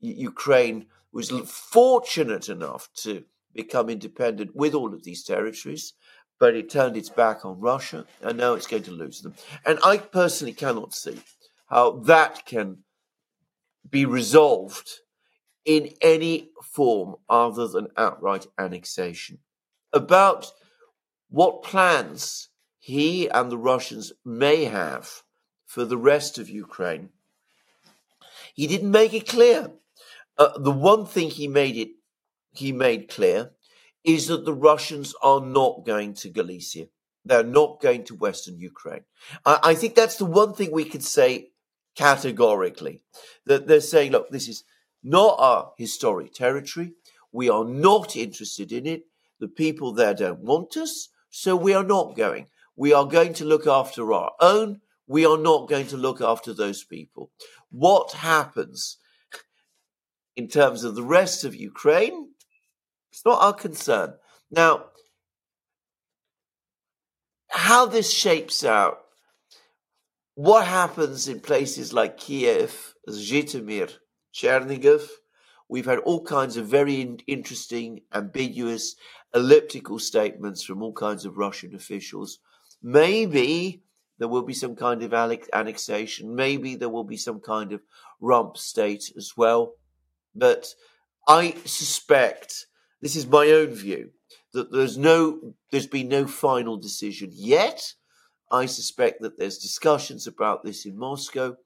Ukraine 0.00 0.86
was 1.12 1.30
fortunate 1.30 2.48
enough 2.48 2.88
to 3.02 3.24
become 3.52 3.88
independent 3.88 4.54
with 4.56 4.74
all 4.74 4.92
of 4.94 5.04
these 5.04 5.22
territories 5.24 5.94
but 6.38 6.54
it 6.54 6.68
turned 6.68 6.96
its 6.96 7.08
back 7.08 7.44
on 7.44 7.60
Russia, 7.60 8.04
and 8.20 8.36
now 8.36 8.54
it's 8.54 8.66
going 8.66 8.82
to 8.82 8.90
lose 8.90 9.22
them. 9.22 9.34
And 9.64 9.78
I 9.84 9.98
personally 9.98 10.52
cannot 10.52 10.94
see 10.94 11.20
how 11.66 11.92
that 12.04 12.44
can 12.44 12.78
be 13.88 14.04
resolved 14.04 14.90
in 15.64 15.90
any 16.00 16.50
form 16.62 17.16
other 17.28 17.68
than 17.68 17.88
outright 17.96 18.46
annexation. 18.58 19.38
About 19.92 20.52
what 21.30 21.62
plans 21.62 22.48
he 22.86 23.30
and 23.30 23.50
the 23.50 23.56
Russians 23.56 24.12
may 24.26 24.64
have 24.64 25.22
for 25.64 25.86
the 25.86 25.96
rest 25.96 26.36
of 26.36 26.50
Ukraine, 26.50 27.08
he 28.52 28.66
didn't 28.66 28.90
make 28.90 29.14
it 29.14 29.26
clear. 29.26 29.70
Uh, 30.36 30.58
the 30.58 30.70
one 30.70 31.06
thing 31.06 31.30
he 31.30 31.48
made 31.48 31.78
it 31.78 31.92
he 32.52 32.72
made 32.72 33.08
clear 33.08 33.52
is 34.04 34.26
that 34.26 34.44
the 34.44 34.52
Russians 34.52 35.14
are 35.22 35.40
not 35.40 35.86
going 35.86 36.12
to 36.12 36.28
Galicia. 36.28 36.88
They're 37.24 37.42
not 37.42 37.80
going 37.80 38.04
to 38.04 38.16
Western 38.16 38.58
Ukraine. 38.58 39.04
I, 39.46 39.60
I 39.70 39.74
think 39.74 39.94
that's 39.94 40.16
the 40.16 40.26
one 40.26 40.52
thing 40.52 40.70
we 40.70 40.84
could 40.84 41.02
say 41.02 41.52
categorically. 41.96 43.00
That 43.46 43.66
they're 43.66 43.80
saying, 43.80 44.12
look, 44.12 44.28
this 44.28 44.46
is 44.46 44.62
not 45.02 45.36
our 45.38 45.72
historic 45.78 46.34
territory. 46.34 46.92
We 47.32 47.48
are 47.48 47.64
not 47.64 48.14
interested 48.14 48.72
in 48.72 48.84
it. 48.86 49.04
The 49.40 49.48
people 49.48 49.92
there 49.92 50.12
don't 50.12 50.40
want 50.40 50.76
us, 50.76 51.08
so 51.30 51.56
we 51.56 51.72
are 51.72 51.82
not 51.82 52.14
going. 52.14 52.48
We 52.76 52.92
are 52.92 53.06
going 53.06 53.34
to 53.34 53.44
look 53.44 53.66
after 53.66 54.12
our 54.12 54.32
own. 54.40 54.80
We 55.06 55.26
are 55.26 55.38
not 55.38 55.68
going 55.68 55.86
to 55.88 55.96
look 55.96 56.20
after 56.20 56.52
those 56.52 56.82
people. 56.84 57.30
What 57.70 58.12
happens 58.12 58.98
in 60.36 60.48
terms 60.48 60.84
of 60.84 60.94
the 60.94 61.02
rest 61.02 61.44
of 61.44 61.54
Ukraine? 61.54 62.30
It's 63.12 63.24
not 63.24 63.42
our 63.42 63.52
concern. 63.52 64.14
Now, 64.50 64.86
how 67.48 67.86
this 67.86 68.12
shapes 68.12 68.64
out, 68.64 68.98
what 70.34 70.66
happens 70.66 71.28
in 71.28 71.38
places 71.38 71.92
like 71.92 72.18
Kiev, 72.18 72.94
Zhytomyr, 73.08 73.92
Chernigov, 74.34 75.06
we've 75.68 75.86
had 75.86 76.00
all 76.00 76.24
kinds 76.24 76.56
of 76.56 76.66
very 76.66 77.00
interesting, 77.28 78.00
ambiguous, 78.12 78.96
elliptical 79.32 80.00
statements 80.00 80.64
from 80.64 80.82
all 80.82 80.92
kinds 80.92 81.24
of 81.24 81.38
Russian 81.38 81.74
officials. 81.74 82.40
Maybe 82.86 83.82
there 84.18 84.28
will 84.28 84.42
be 84.42 84.52
some 84.52 84.76
kind 84.76 85.02
of 85.02 85.14
annexation. 85.54 86.36
Maybe 86.36 86.74
there 86.74 86.90
will 86.90 87.04
be 87.04 87.16
some 87.16 87.40
kind 87.40 87.72
of 87.72 87.80
rump 88.20 88.58
state 88.58 89.10
as 89.16 89.32
well. 89.38 89.72
But 90.34 90.74
I 91.26 91.54
suspect, 91.64 92.66
this 93.00 93.16
is 93.16 93.26
my 93.26 93.46
own 93.46 93.68
view, 93.68 94.10
that 94.52 94.70
there's 94.70 94.98
no, 94.98 95.54
there's 95.70 95.86
been 95.86 96.08
no 96.08 96.26
final 96.26 96.76
decision 96.76 97.30
yet. 97.32 97.94
I 98.52 98.66
suspect 98.66 99.22
that 99.22 99.38
there's 99.38 99.56
discussions 99.56 100.26
about 100.26 100.62
this 100.62 100.84
in 100.84 100.98
Moscow. 100.98 101.56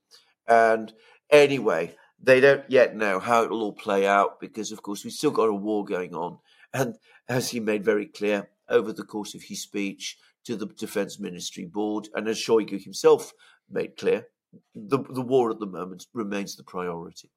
And 0.47 0.93
anyway, 1.31 1.97
they 2.23 2.39
don't 2.39 2.71
yet 2.71 2.95
know 2.95 3.19
how 3.19 3.43
it'll 3.43 3.63
all 3.63 3.73
play 3.73 4.07
out 4.07 4.39
because, 4.39 4.71
of 4.71 4.83
course, 4.83 5.03
we've 5.03 5.13
still 5.13 5.33
got 5.33 5.49
a 5.49 5.53
war 5.53 5.85
going 5.85 6.15
on. 6.15 6.39
And 6.73 6.95
as 7.29 7.49
he 7.49 7.59
made 7.59 7.85
very 7.85 8.07
clear 8.07 8.49
over 8.69 8.93
the 8.93 9.05
course 9.05 9.35
of 9.35 9.43
his 9.43 9.63
speech 9.63 10.19
to 10.45 10.57
the 10.57 10.67
Defense 10.67 11.19
Ministry 11.19 11.65
Board, 11.65 12.09
and 12.15 12.29
as 12.29 12.39
Shoigu 12.39 12.83
himself 12.83 13.33
made 13.71 13.97
clear, 13.97 14.29
the, 14.75 14.99
the 14.99 15.21
war 15.21 15.51
at 15.51 15.59
the 15.59 15.67
moment 15.67 16.07
remains 16.15 16.57
the 16.57 16.63
priority. 16.63 17.31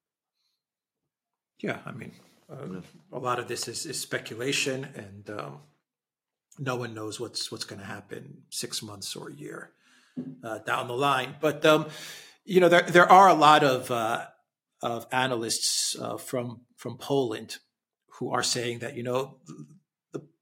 Yeah, 1.60 1.80
I 1.86 1.92
mean, 1.92 2.14
uh, 2.50 2.82
a 3.12 3.20
lot 3.20 3.40
of 3.40 3.48
this 3.48 3.68
is, 3.68 3.86
is 3.86 4.00
speculation, 4.00 4.88
and 4.96 5.30
um, 5.40 5.60
no 6.58 6.76
one 6.76 6.94
knows 6.94 7.20
what's 7.20 7.52
what's 7.52 7.66
going 7.66 7.80
to 7.80 7.88
happen 7.88 8.44
six 8.50 8.82
months 8.82 9.16
or 9.16 9.30
a 9.30 9.34
year 9.34 9.72
uh, 10.44 10.60
down 10.60 10.88
the 10.88 10.96
line. 10.96 11.36
But 11.40 11.66
um, 11.66 11.88
you 12.46 12.60
know, 12.60 12.70
there 12.70 12.82
there 12.82 13.12
are 13.12 13.28
a 13.28 13.34
lot 13.34 13.64
of 13.64 13.92
uh, 13.92 14.26
of 14.82 15.06
analysts 15.12 15.96
uh, 16.00 16.18
from 16.18 16.62
from 16.76 16.98
Poland 16.98 17.58
who 18.14 18.32
are 18.32 18.44
saying 18.44 18.80
that 18.80 18.96
you 18.96 19.04
know 19.04 19.38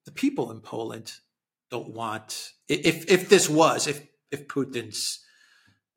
the 0.09 0.15
people 0.15 0.49
in 0.49 0.59
Poland 0.59 1.13
don't 1.69 1.93
want 1.93 2.53
if 2.67 3.07
if 3.11 3.29
this 3.29 3.47
was 3.47 3.85
if 3.85 4.07
if 4.31 4.47
Putin's 4.47 5.23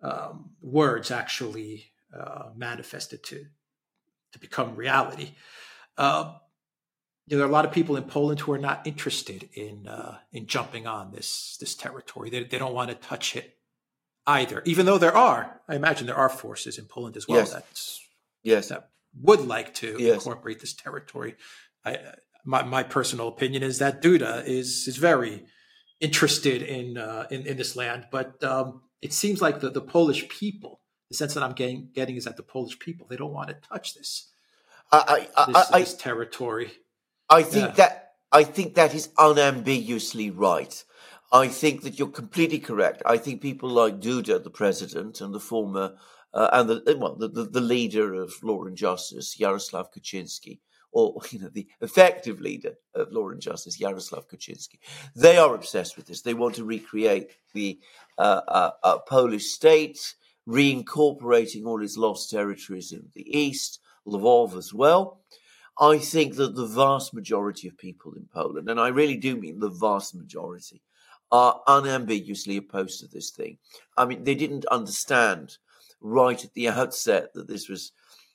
um, 0.02 0.50
words 0.60 1.10
actually 1.10 1.92
uh, 2.14 2.50
manifested 2.54 3.22
to 3.24 3.46
to 4.32 4.38
become 4.38 4.76
reality. 4.76 5.30
Uh, 5.96 6.34
you 7.26 7.36
know, 7.36 7.38
there 7.38 7.46
are 7.46 7.48
a 7.48 7.52
lot 7.52 7.64
of 7.64 7.72
people 7.72 7.96
in 7.96 8.04
Poland 8.04 8.40
who 8.40 8.52
are 8.52 8.58
not 8.58 8.86
interested 8.86 9.48
in 9.54 9.88
uh, 9.88 10.18
in 10.30 10.46
jumping 10.46 10.86
on 10.86 11.12
this 11.12 11.56
this 11.58 11.74
territory. 11.74 12.28
They, 12.28 12.44
they 12.44 12.58
don't 12.58 12.74
want 12.74 12.90
to 12.90 12.96
touch 12.96 13.34
it 13.34 13.56
either, 14.26 14.62
even 14.66 14.84
though 14.84 14.98
there 14.98 15.16
are. 15.16 15.62
I 15.66 15.74
imagine 15.74 16.06
there 16.06 16.16
are 16.16 16.28
forces 16.28 16.76
in 16.76 16.84
Poland 16.84 17.16
as 17.16 17.26
well 17.26 17.38
yes. 17.38 17.52
that's 17.52 18.06
yes 18.42 18.68
that 18.68 18.90
would 19.18 19.40
like 19.40 19.72
to 19.76 19.96
yes. 19.98 20.16
incorporate 20.16 20.60
this 20.60 20.74
territory. 20.74 21.36
I, 21.82 21.98
my 22.44 22.62
my 22.62 22.82
personal 22.82 23.28
opinion 23.28 23.62
is 23.62 23.78
that 23.78 24.02
Duda 24.02 24.44
is 24.46 24.86
is 24.88 24.96
very 24.96 25.44
interested 26.00 26.62
in 26.62 26.98
uh, 26.98 27.26
in, 27.30 27.46
in 27.46 27.56
this 27.56 27.76
land, 27.76 28.06
but 28.10 28.42
um, 28.42 28.82
it 29.00 29.12
seems 29.12 29.40
like 29.40 29.60
the, 29.60 29.70
the 29.70 29.80
Polish 29.80 30.28
people, 30.28 30.80
the 31.08 31.16
sense 31.16 31.34
that 31.34 31.42
I'm 31.42 31.52
getting 31.52 31.90
getting 31.94 32.16
is 32.16 32.24
that 32.24 32.36
the 32.36 32.42
Polish 32.42 32.78
people 32.78 33.06
they 33.08 33.16
don't 33.16 33.32
want 33.32 33.48
to 33.48 33.56
touch 33.68 33.94
this. 33.94 34.28
I, 34.90 35.26
I, 35.36 35.46
this, 35.46 35.70
I, 35.70 35.80
this 35.80 35.94
territory. 35.94 36.72
I 37.30 37.42
think 37.42 37.68
yeah. 37.68 37.74
that 37.74 38.12
I 38.30 38.44
think 38.44 38.74
that 38.74 38.94
is 38.94 39.10
unambiguously 39.18 40.30
right. 40.30 40.84
I 41.32 41.48
think 41.48 41.82
that 41.82 41.98
you're 41.98 42.08
completely 42.08 42.58
correct. 42.58 43.02
I 43.06 43.16
think 43.16 43.40
people 43.40 43.70
like 43.70 44.00
Duda, 44.00 44.42
the 44.42 44.50
president, 44.50 45.22
and 45.22 45.32
the 45.32 45.40
former 45.40 45.94
uh, 46.34 46.48
and 46.52 46.68
the 46.68 46.96
well, 46.98 47.16
the, 47.16 47.28
the, 47.28 47.60
leader 47.60 48.14
of 48.14 48.42
Law 48.42 48.64
and 48.64 48.76
Justice, 48.76 49.38
Yaroslav 49.38 49.92
Kaczynski, 49.92 50.60
or 50.92 51.20
you 51.30 51.40
know 51.40 51.48
the 51.48 51.66
effective 51.80 52.40
leader 52.40 52.74
of 52.94 53.12
Law 53.12 53.30
and 53.30 53.40
Justice, 53.40 53.80
Yaroslav 53.80 54.28
Kaczynski, 54.28 54.78
they 55.16 55.36
are 55.36 55.54
obsessed 55.54 55.96
with 55.96 56.06
this. 56.06 56.22
They 56.22 56.34
want 56.34 56.54
to 56.56 56.64
recreate 56.64 57.30
the 57.54 57.80
uh, 58.18 58.40
uh, 58.46 58.70
uh 58.82 58.98
Polish 59.00 59.46
state, 59.46 60.14
reincorporating 60.48 61.66
all 61.66 61.82
its 61.82 61.96
lost 61.96 62.30
territories 62.30 62.92
in 62.92 63.08
the 63.14 63.38
east, 63.38 63.80
Lvov 64.06 64.56
as 64.56 64.72
well. 64.72 65.20
I 65.80 65.98
think 65.98 66.36
that 66.36 66.54
the 66.54 66.66
vast 66.66 67.14
majority 67.14 67.66
of 67.66 67.78
people 67.78 68.12
in 68.14 68.28
Poland, 68.32 68.68
and 68.68 68.78
I 68.78 68.88
really 68.88 69.16
do 69.16 69.36
mean 69.36 69.58
the 69.58 69.70
vast 69.70 70.14
majority, 70.14 70.82
are 71.30 71.62
unambiguously 71.66 72.58
opposed 72.58 73.00
to 73.00 73.06
this 73.06 73.30
thing. 73.30 73.56
I 73.96 74.04
mean, 74.04 74.24
they 74.24 74.34
didn't 74.34 74.66
understand 74.66 75.56
right 76.02 76.44
at 76.44 76.52
the 76.52 76.68
outset 76.68 77.32
that 77.32 77.48
this 77.48 77.70
was, 77.70 77.92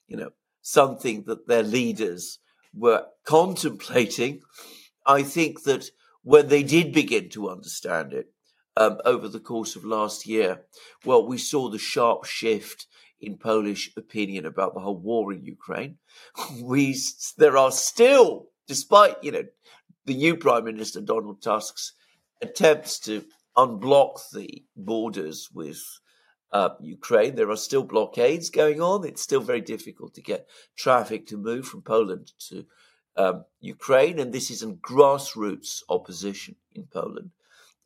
you 0.07 0.17
know, 0.17 0.31
something 0.63 1.23
that 1.27 1.47
their 1.47 1.63
leaders 1.63 2.39
were 2.77 3.05
contemplating. 3.25 4.41
I 5.05 5.23
think 5.23 5.63
that 5.63 5.89
when 6.23 6.47
they 6.47 6.63
did 6.63 6.93
begin 6.93 7.29
to 7.29 7.49
understand 7.49 8.13
it 8.13 8.31
um, 8.75 8.99
over 9.05 9.27
the 9.27 9.39
course 9.39 9.75
of 9.75 9.85
last 9.85 10.27
year, 10.27 10.65
well, 11.05 11.25
we 11.25 11.37
saw 11.37 11.69
the 11.69 11.79
sharp 11.79 12.25
shift 12.25 12.87
in 13.19 13.37
Polish 13.37 13.91
opinion 13.97 14.45
about 14.45 14.73
the 14.73 14.79
whole 14.79 14.97
war 14.97 15.33
in 15.33 15.43
Ukraine. 15.43 15.97
We 16.61 16.97
there 17.37 17.57
are 17.57 17.71
still, 17.71 18.49
despite 18.67 19.23
you 19.23 19.31
know 19.31 19.43
the 20.05 20.15
new 20.15 20.35
Prime 20.37 20.65
Minister 20.65 21.01
Donald 21.01 21.41
Tusk's 21.41 21.93
attempts 22.41 22.99
to 22.99 23.25
unblock 23.57 24.19
the 24.31 24.63
borders 24.75 25.49
with 25.53 25.81
uh, 26.51 26.69
Ukraine, 26.79 27.35
there 27.35 27.49
are 27.49 27.57
still 27.57 27.83
blockades 27.83 28.49
going 28.49 28.81
on. 28.81 29.05
It's 29.05 29.21
still 29.21 29.41
very 29.41 29.61
difficult 29.61 30.13
to 30.15 30.21
get 30.21 30.47
traffic 30.75 31.27
to 31.27 31.37
move 31.37 31.67
from 31.67 31.81
Poland 31.81 32.31
to 32.49 32.65
um, 33.17 33.45
Ukraine, 33.59 34.19
and 34.19 34.31
this 34.31 34.49
is 34.51 34.63
a 34.63 34.67
grassroots 34.67 35.81
opposition 35.89 36.55
in 36.73 36.85
Poland. 36.85 37.31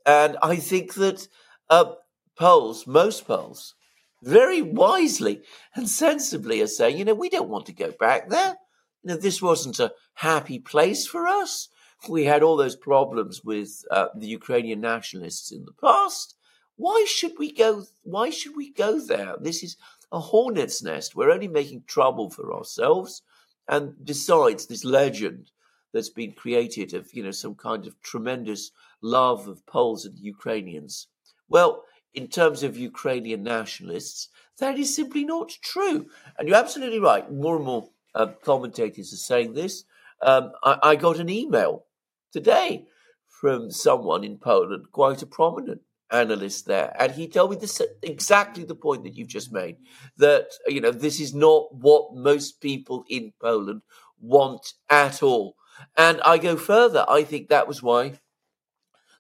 And 0.06 0.38
I 0.44 0.58
think 0.58 0.96
that 0.96 1.27
uh, 1.70 1.94
Poles, 2.36 2.86
most 2.86 3.25
Poles, 3.25 3.75
very 4.22 4.62
wisely 4.62 5.41
and 5.75 5.89
sensibly 5.89 6.62
are 6.62 6.68
saying, 6.68 6.98
you 6.98 7.06
know, 7.06 7.13
we 7.13 7.30
don't 7.30 7.50
want 7.50 7.65
to 7.68 7.74
go 7.74 7.91
back 7.91 8.30
there. 8.30 8.58
You 9.03 9.10
know, 9.10 9.18
this 9.18 9.41
wasn't 9.41 9.80
a 9.80 9.94
happy 10.15 10.60
place 10.60 11.08
for 11.08 11.27
us. 11.27 11.70
We 12.10 12.25
had 12.25 12.44
all 12.44 12.58
those 12.58 12.75
problems 12.75 13.44
with 13.44 13.84
uh, 13.89 14.08
the 14.15 14.27
Ukrainian 14.27 14.82
nationalists 14.82 15.51
in 15.51 15.65
the 15.65 15.74
past. 15.74 16.36
Why 16.81 17.05
should 17.07 17.33
we 17.38 17.51
go? 17.51 17.83
Why 18.01 18.31
should 18.31 18.55
we 18.55 18.71
go 18.71 19.00
there? 19.00 19.35
This 19.39 19.61
is 19.61 19.77
a 20.11 20.19
hornet's 20.19 20.81
nest. 20.81 21.15
We're 21.15 21.29
only 21.29 21.47
making 21.47 21.83
trouble 21.85 22.31
for 22.31 22.51
ourselves. 22.51 23.21
And 23.67 23.93
besides, 24.03 24.65
this 24.65 24.83
legend 24.83 25.51
that's 25.93 26.09
been 26.09 26.31
created 26.31 26.95
of, 26.95 27.13
you 27.13 27.21
know, 27.21 27.29
some 27.29 27.53
kind 27.53 27.85
of 27.85 28.01
tremendous 28.01 28.71
love 29.00 29.47
of 29.47 29.63
Poles 29.67 30.05
and 30.05 30.17
Ukrainians. 30.17 31.05
Well, 31.47 31.83
in 32.15 32.27
terms 32.27 32.63
of 32.63 32.75
Ukrainian 32.75 33.43
nationalists, 33.43 34.29
that 34.57 34.79
is 34.79 34.95
simply 34.95 35.23
not 35.23 35.50
true. 35.61 36.07
And 36.39 36.47
you're 36.47 36.57
absolutely 36.65 37.00
right. 37.00 37.31
More 37.31 37.57
and 37.57 37.65
more 37.65 37.89
uh, 38.15 38.29
commentators 38.43 39.13
are 39.13 39.27
saying 39.31 39.53
this. 39.53 39.83
Um, 40.23 40.53
I, 40.63 40.79
I, 40.81 40.95
got 40.95 41.19
an 41.19 41.29
email 41.29 41.85
today 42.33 42.88
from 43.27 43.69
someone 43.69 44.23
in 44.23 44.39
Poland, 44.39 44.85
quite 44.91 45.21
a 45.21 45.27
prominent 45.27 45.81
analyst 46.12 46.65
there, 46.65 46.96
and 47.00 47.12
he 47.13 47.27
told 47.27 47.51
me 47.51 47.58
this 47.58 47.82
exactly 48.01 48.63
the 48.63 48.75
point 48.75 49.03
that 49.03 49.15
you've 49.15 49.27
just 49.27 49.51
made. 49.51 49.77
That 50.18 50.48
you 50.68 50.82
know 50.82 50.91
this 50.91 51.20
is 51.20 51.34
not 51.34 51.74
what 51.74 52.15
most 52.15 52.62
people 52.62 53.06
in 53.10 53.34
Poland 53.39 53.82
want 54.20 54.74
at 54.89 55.24
all. 55.24 55.56
And 55.98 56.22
I 56.22 56.38
go 56.38 56.58
further. 56.58 57.06
I 57.08 57.24
think 57.24 57.48
that 57.48 57.68
was 57.68 57.82
why 57.82 58.20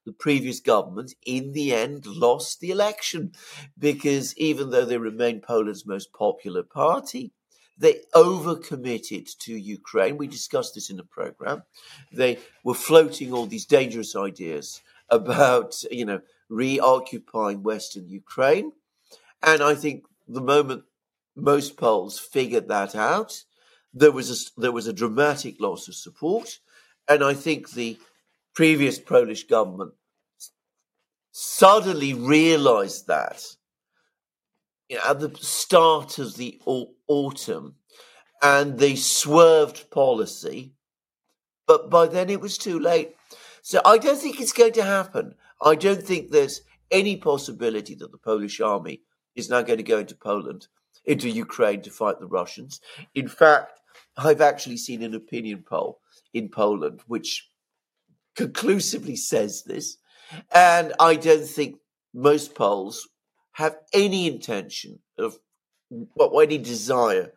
the 0.05 0.11
previous 0.11 0.59
government 0.59 1.13
in 1.25 1.53
the 1.53 1.73
end 1.73 2.05
lost 2.05 2.59
the 2.59 2.71
election 2.71 3.31
because 3.77 4.35
even 4.37 4.69
though 4.69 4.85
they 4.85 4.97
remain 4.97 5.41
Poland's 5.41 5.85
most 5.85 6.11
popular 6.13 6.63
party, 6.63 7.31
they 7.77 8.01
overcommitted 8.13 9.37
to 9.39 9.53
Ukraine. 9.53 10.17
We 10.17 10.27
discussed 10.27 10.75
this 10.75 10.89
in 10.89 10.97
the 10.97 11.03
program. 11.03 11.63
They 12.11 12.39
were 12.63 12.73
floating 12.73 13.33
all 13.33 13.45
these 13.45 13.65
dangerous 13.65 14.15
ideas 14.15 14.81
about, 15.09 15.83
you 15.91 16.05
know, 16.05 16.21
reoccupying 16.51 17.63
Western 17.63 18.07
Ukraine. 18.09 18.73
And 19.41 19.63
I 19.63 19.73
think 19.73 20.03
the 20.27 20.41
moment 20.41 20.83
most 21.35 21.77
Poles 21.77 22.19
figured 22.19 22.67
that 22.67 22.93
out, 22.93 23.43
there 23.93 24.11
was 24.11 24.29
a, 24.29 24.61
there 24.61 24.71
was 24.71 24.85
a 24.85 24.93
dramatic 24.93 25.59
loss 25.59 25.87
of 25.87 25.95
support. 25.95 26.59
And 27.07 27.23
I 27.23 27.33
think 27.33 27.71
the 27.71 27.97
previous 28.53 28.99
Polish 28.99 29.45
government 29.45 29.93
suddenly 31.31 32.13
realized 32.13 33.07
that 33.07 33.43
you 34.89 34.97
know, 34.97 35.03
at 35.07 35.19
the 35.21 35.33
start 35.39 36.19
of 36.19 36.35
the 36.35 36.59
autumn 37.07 37.75
and 38.41 38.77
they 38.77 38.95
swerved 38.95 39.89
policy, 39.89 40.73
but 41.65 41.89
by 41.89 42.07
then 42.07 42.29
it 42.29 42.41
was 42.41 42.57
too 42.57 42.77
late. 42.77 43.15
So 43.61 43.79
I 43.85 43.97
don't 43.97 44.19
think 44.19 44.41
it's 44.41 44.53
going 44.53 44.73
to 44.73 44.83
happen. 44.83 45.35
I 45.61 45.75
don't 45.75 46.03
think 46.03 46.29
there's 46.29 46.61
any 46.89 47.17
possibility 47.17 47.95
that 47.95 48.11
the 48.11 48.17
Polish 48.17 48.59
army 48.59 49.01
is 49.35 49.49
now 49.49 49.61
going 49.61 49.77
to 49.77 49.83
go 49.83 49.99
into 49.99 50.15
Poland, 50.15 50.67
into 51.05 51.29
Ukraine 51.29 51.81
to 51.83 51.89
fight 51.89 52.19
the 52.19 52.27
Russians. 52.27 52.81
In 53.15 53.27
fact, 53.27 53.79
I've 54.17 54.41
actually 54.41 54.77
seen 54.77 55.03
an 55.03 55.13
opinion 55.13 55.63
poll 55.67 55.99
in 56.33 56.49
Poland 56.49 57.01
which 57.07 57.49
conclusively 58.35 59.15
says 59.15 59.63
this. 59.63 59.97
And 60.53 60.93
I 60.99 61.15
don't 61.15 61.45
think 61.45 61.77
most 62.13 62.55
Poles 62.55 63.07
have 63.53 63.77
any 63.93 64.27
intention 64.27 64.99
of, 65.17 65.37
what 65.89 66.43
any 66.43 66.57
desire 66.57 67.33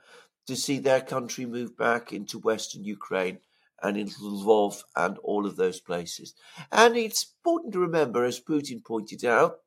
to 0.47 0.55
see 0.55 0.79
their 0.79 1.01
country 1.01 1.45
move 1.47 1.77
back 1.77 2.13
into 2.13 2.39
Western 2.39 2.85
Ukraine 2.85 3.39
and 3.85 3.99
into 3.99 4.19
Lvov 4.21 4.83
and 4.97 5.19
all 5.19 5.47
of 5.47 5.57
those 5.57 5.79
places. 5.79 6.35
And 6.73 6.97
it's 6.97 7.35
important 7.39 7.75
to 7.75 7.81
remember, 7.81 8.25
as 8.25 8.41
Putin 8.41 8.83
pointed 8.83 9.25
out, 9.25 9.59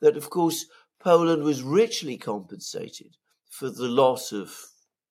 that 0.00 0.16
of 0.16 0.30
course 0.30 0.66
Poland 0.98 1.42
was 1.42 1.62
richly 1.62 2.16
compensated 2.16 3.16
for 3.50 3.70
the 3.70 3.88
loss 3.88 4.32
of 4.32 4.56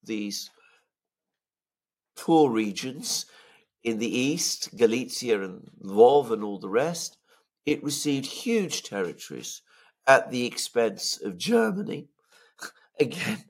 these 0.04 0.50
poor 2.16 2.50
regions 2.50 3.28
in 3.84 4.00
the 4.00 4.18
east, 4.18 4.76
Galicia 4.76 5.44
and 5.44 5.70
Lvov 5.84 6.32
and 6.32 6.44
all 6.44 6.60
the 6.60 6.70
rest. 6.70 7.18
It 7.66 7.84
received 7.84 8.26
huge 8.26 8.82
territories 8.84 9.62
at 10.08 10.32
the 10.32 10.46
expense 10.46 11.22
of 11.22 11.38
Germany. 11.38 12.10
Again, 13.00 13.44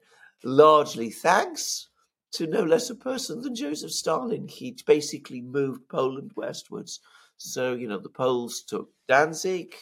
largely 0.44 1.10
thanks 1.10 1.88
to 2.36 2.48
no 2.48 2.64
less 2.64 2.90
a 2.90 2.96
person 2.96 3.42
than 3.42 3.56
Joseph 3.56 3.92
Stalin. 3.92 4.48
He 4.48 4.78
basically 4.86 5.42
moved 5.42 5.90
Poland 5.90 6.32
westwards. 6.36 7.00
So, 7.38 7.74
you 7.74 7.88
know, 7.88 8.00
the 8.00 8.10
Poles 8.10 8.62
took 8.62 8.90
Danzig, 9.08 9.76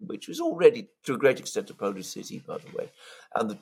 which 0.00 0.28
was 0.28 0.40
already 0.40 0.88
to 1.04 1.14
a 1.14 1.18
great 1.18 1.38
extent 1.38 1.70
a 1.70 1.74
Polish 1.74 2.08
city, 2.08 2.42
by 2.46 2.58
the 2.58 2.76
way, 2.76 2.90
and 3.34 3.50
the 3.50 3.58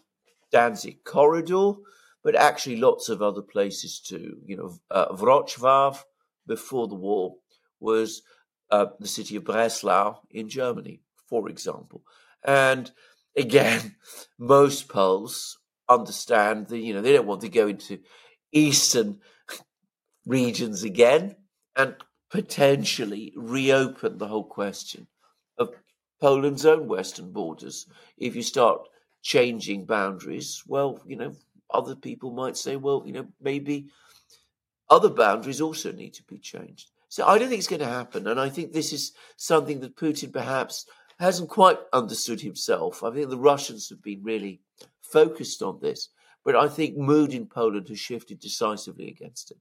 Danzig 0.50 1.04
corridor, 1.04 1.74
but 2.22 2.34
actually 2.34 2.76
lots 2.76 3.08
of 3.08 3.22
other 3.22 3.42
places 3.42 4.00
too. 4.00 4.38
You 4.44 4.56
know, 4.56 4.78
uh, 4.90 5.14
Wrocław 5.14 5.98
before 6.46 6.88
the 6.88 6.94
war 6.94 7.36
was 7.80 8.22
uh, 8.70 8.86
the 8.98 9.08
city 9.08 9.36
of 9.36 9.44
Breslau 9.44 10.20
in 10.30 10.48
Germany 10.48 11.00
for 11.34 11.48
example. 11.48 12.02
And 12.44 12.90
again, 13.36 13.96
most 14.38 14.88
Poles 14.88 15.58
understand 15.88 16.68
that, 16.68 16.78
you 16.78 16.94
know, 16.94 17.02
they 17.02 17.12
don't 17.12 17.26
want 17.26 17.42
to 17.42 17.48
go 17.48 17.68
into 17.68 18.00
eastern 18.52 19.20
regions 20.26 20.82
again 20.82 21.36
and 21.76 21.94
potentially 22.30 23.32
reopen 23.36 24.18
the 24.18 24.28
whole 24.28 24.44
question 24.44 25.06
of 25.58 25.70
Poland's 26.20 26.66
own 26.66 26.88
western 26.88 27.32
borders. 27.32 27.86
If 28.16 28.34
you 28.34 28.42
start 28.42 28.88
changing 29.22 29.86
boundaries, 29.86 30.62
well, 30.66 31.00
you 31.06 31.16
know, 31.16 31.34
other 31.72 31.94
people 31.94 32.32
might 32.32 32.56
say, 32.56 32.76
well, 32.76 33.02
you 33.06 33.12
know, 33.12 33.26
maybe 33.40 33.88
other 34.90 35.08
boundaries 35.08 35.60
also 35.60 35.92
need 35.92 36.14
to 36.14 36.22
be 36.24 36.38
changed. 36.38 36.90
So 37.08 37.26
I 37.26 37.38
don't 37.38 37.48
think 37.48 37.58
it's 37.58 37.68
going 37.68 37.80
to 37.80 37.86
happen. 37.86 38.26
And 38.26 38.40
I 38.40 38.48
think 38.48 38.72
this 38.72 38.92
is 38.92 39.12
something 39.36 39.80
that 39.80 39.96
Putin 39.96 40.32
perhaps 40.32 40.86
hasn't 41.18 41.48
quite 41.48 41.78
understood 41.92 42.40
himself. 42.40 43.02
I 43.04 43.10
think 43.12 43.30
the 43.30 43.38
Russians 43.38 43.88
have 43.88 44.02
been 44.02 44.22
really 44.22 44.60
focused 45.14 45.62
on 45.62 45.78
this, 45.80 46.00
but 46.44 46.54
I 46.56 46.68
think 46.68 46.96
mood 46.96 47.32
in 47.32 47.46
Poland 47.46 47.88
has 47.88 48.00
shifted 48.08 48.38
decisively 48.40 49.08
against 49.08 49.50
it. 49.52 49.60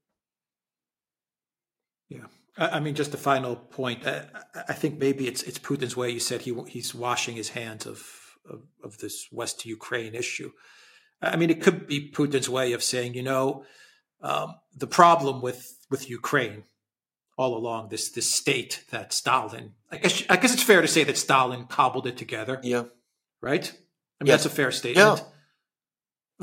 Yeah. 2.10 2.28
I 2.58 2.80
mean, 2.80 2.96
just 2.96 3.13
a 3.16 3.18
final 3.32 3.56
point. 3.56 4.06
I 4.06 4.74
think 4.74 5.00
maybe 5.00 5.28
it's 5.28 5.42
it's 5.44 5.58
Putin's 5.58 5.98
way. 5.98 6.12
You 6.12 6.20
said 6.20 6.42
he 6.42 6.54
he's 6.68 6.94
washing 6.94 7.36
his 7.36 7.50
hands 7.50 7.88
of, 7.88 8.00
of, 8.48 8.62
of 8.84 8.98
this 9.00 9.28
West 9.32 9.66
Ukraine 9.66 10.13
issue. 10.13 10.52
I 11.20 11.36
mean, 11.36 11.50
it 11.50 11.62
could 11.62 11.88
be 11.88 12.12
Putin's 12.12 12.50
way 12.50 12.74
of 12.74 12.84
saying, 12.84 13.16
you 13.16 13.24
know, 13.24 13.66
um, 14.22 14.56
the 14.84 14.92
problem 15.02 15.42
with 15.42 15.62
with 15.89 16.10
Ukraine 16.10 16.63
all 17.38 17.58
along 17.58 17.89
this 17.89 18.10
this 18.12 18.30
state 18.30 18.84
that 18.92 19.13
Stalin. 19.13 19.74
I 19.92 19.98
guess 19.98 20.24
I 20.30 20.38
guess 20.38 20.54
it's 20.54 20.70
fair 20.72 20.82
to 20.82 20.88
say 20.88 21.04
that 21.06 21.18
Stalin 21.18 21.66
cobbled 21.66 22.06
it 22.06 22.18
together. 22.18 22.60
Yeah. 22.62 22.84
Right. 23.42 23.66
I 24.20 24.24
mean 24.24 24.32
that's 24.32 24.46
a 24.46 24.58
fair 24.62 24.72
statement. 24.72 25.20
Yeah. 25.20 25.26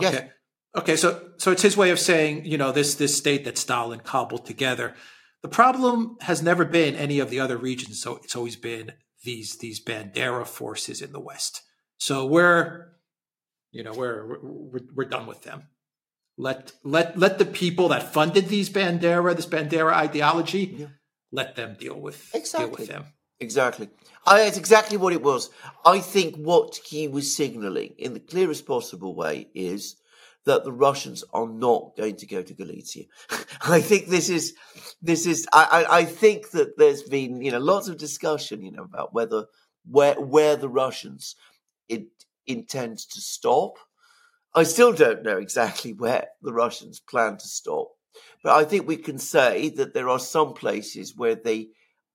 Okay. 0.08 0.30
Okay. 0.76 0.96
So 0.96 1.30
so 1.36 1.50
it's 1.52 1.62
his 1.62 1.76
way 1.76 1.90
of 1.90 1.98
saying 1.98 2.44
you 2.44 2.58
know 2.58 2.72
this 2.72 2.94
this 2.94 3.16
state 3.16 3.44
that 3.44 3.58
Stalin 3.58 4.00
cobbled 4.00 4.46
together. 4.46 4.94
The 5.42 5.48
problem 5.48 6.16
has 6.20 6.42
never 6.42 6.64
been 6.64 6.94
any 6.94 7.18
of 7.18 7.30
the 7.30 7.40
other 7.40 7.56
regions. 7.56 8.00
So 8.00 8.20
it's 8.22 8.36
always 8.36 8.56
been 8.56 8.92
these 9.24 9.56
these 9.58 9.82
Bandera 9.82 10.46
forces 10.46 11.00
in 11.00 11.12
the 11.12 11.20
West. 11.20 11.62
So 11.98 12.26
we're 12.26 12.88
you 13.70 13.82
know 13.82 13.92
we're 13.92 14.38
we're, 14.42 14.80
we're 14.94 15.04
done 15.08 15.26
with 15.26 15.42
them. 15.42 15.68
Let 16.36 16.72
let 16.84 17.18
let 17.18 17.38
the 17.38 17.44
people 17.44 17.88
that 17.88 18.12
funded 18.12 18.48
these 18.48 18.70
Bandera, 18.70 19.36
this 19.36 19.46
Bandera 19.46 19.92
ideology, 19.92 20.74
yeah. 20.78 20.86
let 21.30 21.56
them 21.56 21.76
deal 21.78 21.98
with 21.98 22.34
exactly. 22.34 22.68
deal 22.68 22.78
with 22.78 22.88
them. 22.88 23.04
Exactly. 23.40 23.88
I, 24.26 24.42
it's 24.42 24.58
exactly 24.58 24.96
what 24.98 25.12
it 25.14 25.22
was. 25.22 25.50
I 25.84 26.00
think 26.00 26.36
what 26.36 26.76
he 26.76 27.08
was 27.08 27.34
signaling 27.34 27.94
in 27.98 28.12
the 28.12 28.20
clearest 28.20 28.66
possible 28.66 29.14
way 29.14 29.48
is 29.54 29.96
that 30.44 30.64
the 30.64 30.72
Russians 30.72 31.24
are 31.32 31.48
not 31.48 31.96
going 31.96 32.16
to 32.16 32.26
go 32.26 32.42
to 32.42 32.54
Galicia. 32.54 33.04
I 33.62 33.80
think 33.80 34.08
this 34.08 34.28
is 34.28 34.54
this 35.00 35.26
is 35.26 35.46
I, 35.52 35.84
I, 35.88 35.98
I 36.00 36.04
think 36.04 36.50
that 36.50 36.76
there's 36.76 37.02
been 37.02 37.40
you 37.40 37.50
know 37.50 37.58
lots 37.58 37.88
of 37.88 37.96
discussion 37.98 38.62
you 38.62 38.72
know 38.72 38.84
about 38.84 39.14
whether 39.14 39.46
where 39.90 40.20
where 40.20 40.56
the 40.56 40.68
Russians 40.68 41.34
it, 41.88 42.06
intend 42.46 42.98
to 42.98 43.20
stop 43.20 43.78
I 44.54 44.64
still 44.64 44.92
don't 44.92 45.22
know 45.22 45.38
exactly 45.38 45.92
where 45.92 46.28
the 46.42 46.52
Russians 46.52 47.00
plan 47.00 47.36
to 47.38 47.46
stop, 47.46 47.88
but 48.42 48.52
I 48.56 48.64
think 48.64 48.86
we 48.86 48.96
can 48.96 49.18
say 49.18 49.68
that 49.70 49.94
there 49.94 50.08
are 50.08 50.18
some 50.18 50.54
places 50.54 51.16
where 51.16 51.36
they 51.36 51.68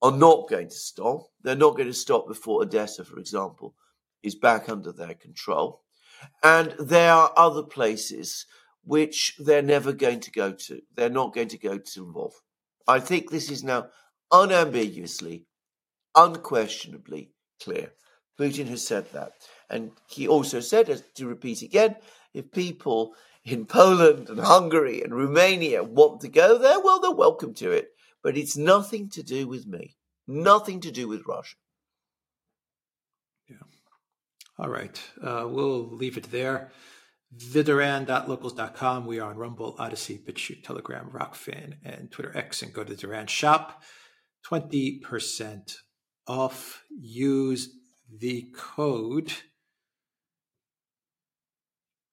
are 0.06 0.12
not 0.12 0.48
going 0.48 0.70
to 0.70 0.76
stop. 0.76 1.30
They're 1.42 1.56
not 1.56 1.76
going 1.76 1.88
to 1.88 1.94
stop 1.94 2.28
before 2.28 2.62
Odessa, 2.62 3.04
for 3.04 3.18
example, 3.18 3.74
is 4.22 4.36
back 4.36 4.70
under 4.70 4.92
their 4.92 5.16
control. 5.16 5.82
And 6.44 6.76
there 6.80 7.12
are 7.12 7.34
other 7.36 7.64
places 7.64 8.46
which 8.84 9.36
they're 9.40 9.64
never 9.64 9.94
going 9.94 10.20
to 10.20 10.32
go 10.32 10.52
to. 10.52 10.82
They're 10.96 11.10
not 11.10 11.34
going 11.34 11.48
to 11.48 11.58
go 11.58 11.80
to 11.80 12.06
Lvov. 12.06 12.34
I 12.88 13.00
think 13.00 13.32
this 13.32 13.50
is 13.50 13.64
now 13.64 13.88
unambiguously, 14.32 15.48
unquestionably 16.14 17.32
clear. 17.60 17.94
Putin 18.40 18.68
has 18.68 18.86
said 18.86 19.12
that. 19.12 19.32
And 19.72 19.92
he 20.08 20.28
also 20.28 20.60
said, 20.60 20.88
as 20.88 21.04
to 21.16 21.28
repeat 21.28 21.64
again, 21.64 21.96
if 22.36 22.52
people 22.52 23.16
in 23.44 23.66
Poland 23.66 24.30
and 24.30 24.40
Hungary 24.40 25.02
and 25.02 25.16
Romania 25.16 25.84
want 25.84 26.22
to 26.22 26.28
go 26.28 26.60
there, 26.60 26.80
well, 26.80 27.00
they're 27.00 27.10
welcome 27.10 27.56
to 27.56 27.72
it. 27.72 27.95
But 28.26 28.38
it's 28.38 28.58
nothing 28.58 29.10
to 29.10 29.22
do 29.22 29.48
with 29.48 29.68
me, 29.68 29.98
nothing 30.28 30.80
to 30.80 30.90
do 30.90 31.08
with 31.08 31.28
Russia. 31.28 31.58
Yeah. 33.48 33.58
All 34.58 34.68
right. 34.68 35.00
Uh, 35.22 35.46
we'll 35.48 35.88
leave 35.92 36.18
it 36.18 36.32
there. 36.32 36.72
TheDuran.locals.com. 37.38 39.06
We 39.06 39.20
are 39.20 39.30
on 39.30 39.38
Rumble, 39.38 39.76
Odysee, 39.78 40.18
BitChute, 40.26 40.64
Telegram, 40.64 41.12
Rokfin, 41.14 41.76
and 41.84 42.10
Twitter 42.10 42.36
X. 42.36 42.64
And 42.64 42.74
go 42.74 42.84
to 42.84 42.96
Duran 42.96 43.28
Shop. 43.28 43.84
20% 44.48 45.76
off. 46.26 46.84
Use 46.90 47.78
the 48.12 48.52
code 48.56 49.34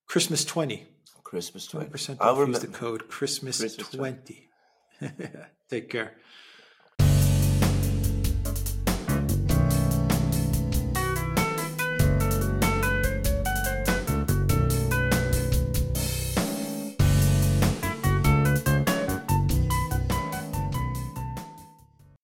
Christmas 0.07 0.45
20. 0.45 0.87
Christmas 1.25 1.67
20. 1.69 1.87
20% 1.87 2.21
off. 2.21 2.49
Use 2.49 2.59
the 2.61 2.67
code 2.67 3.09
Christmas, 3.09 3.61
Christmas 3.61 3.89
20. 3.89 3.97
20. 3.97 4.52
Take 5.71 5.91
care. 5.91 6.17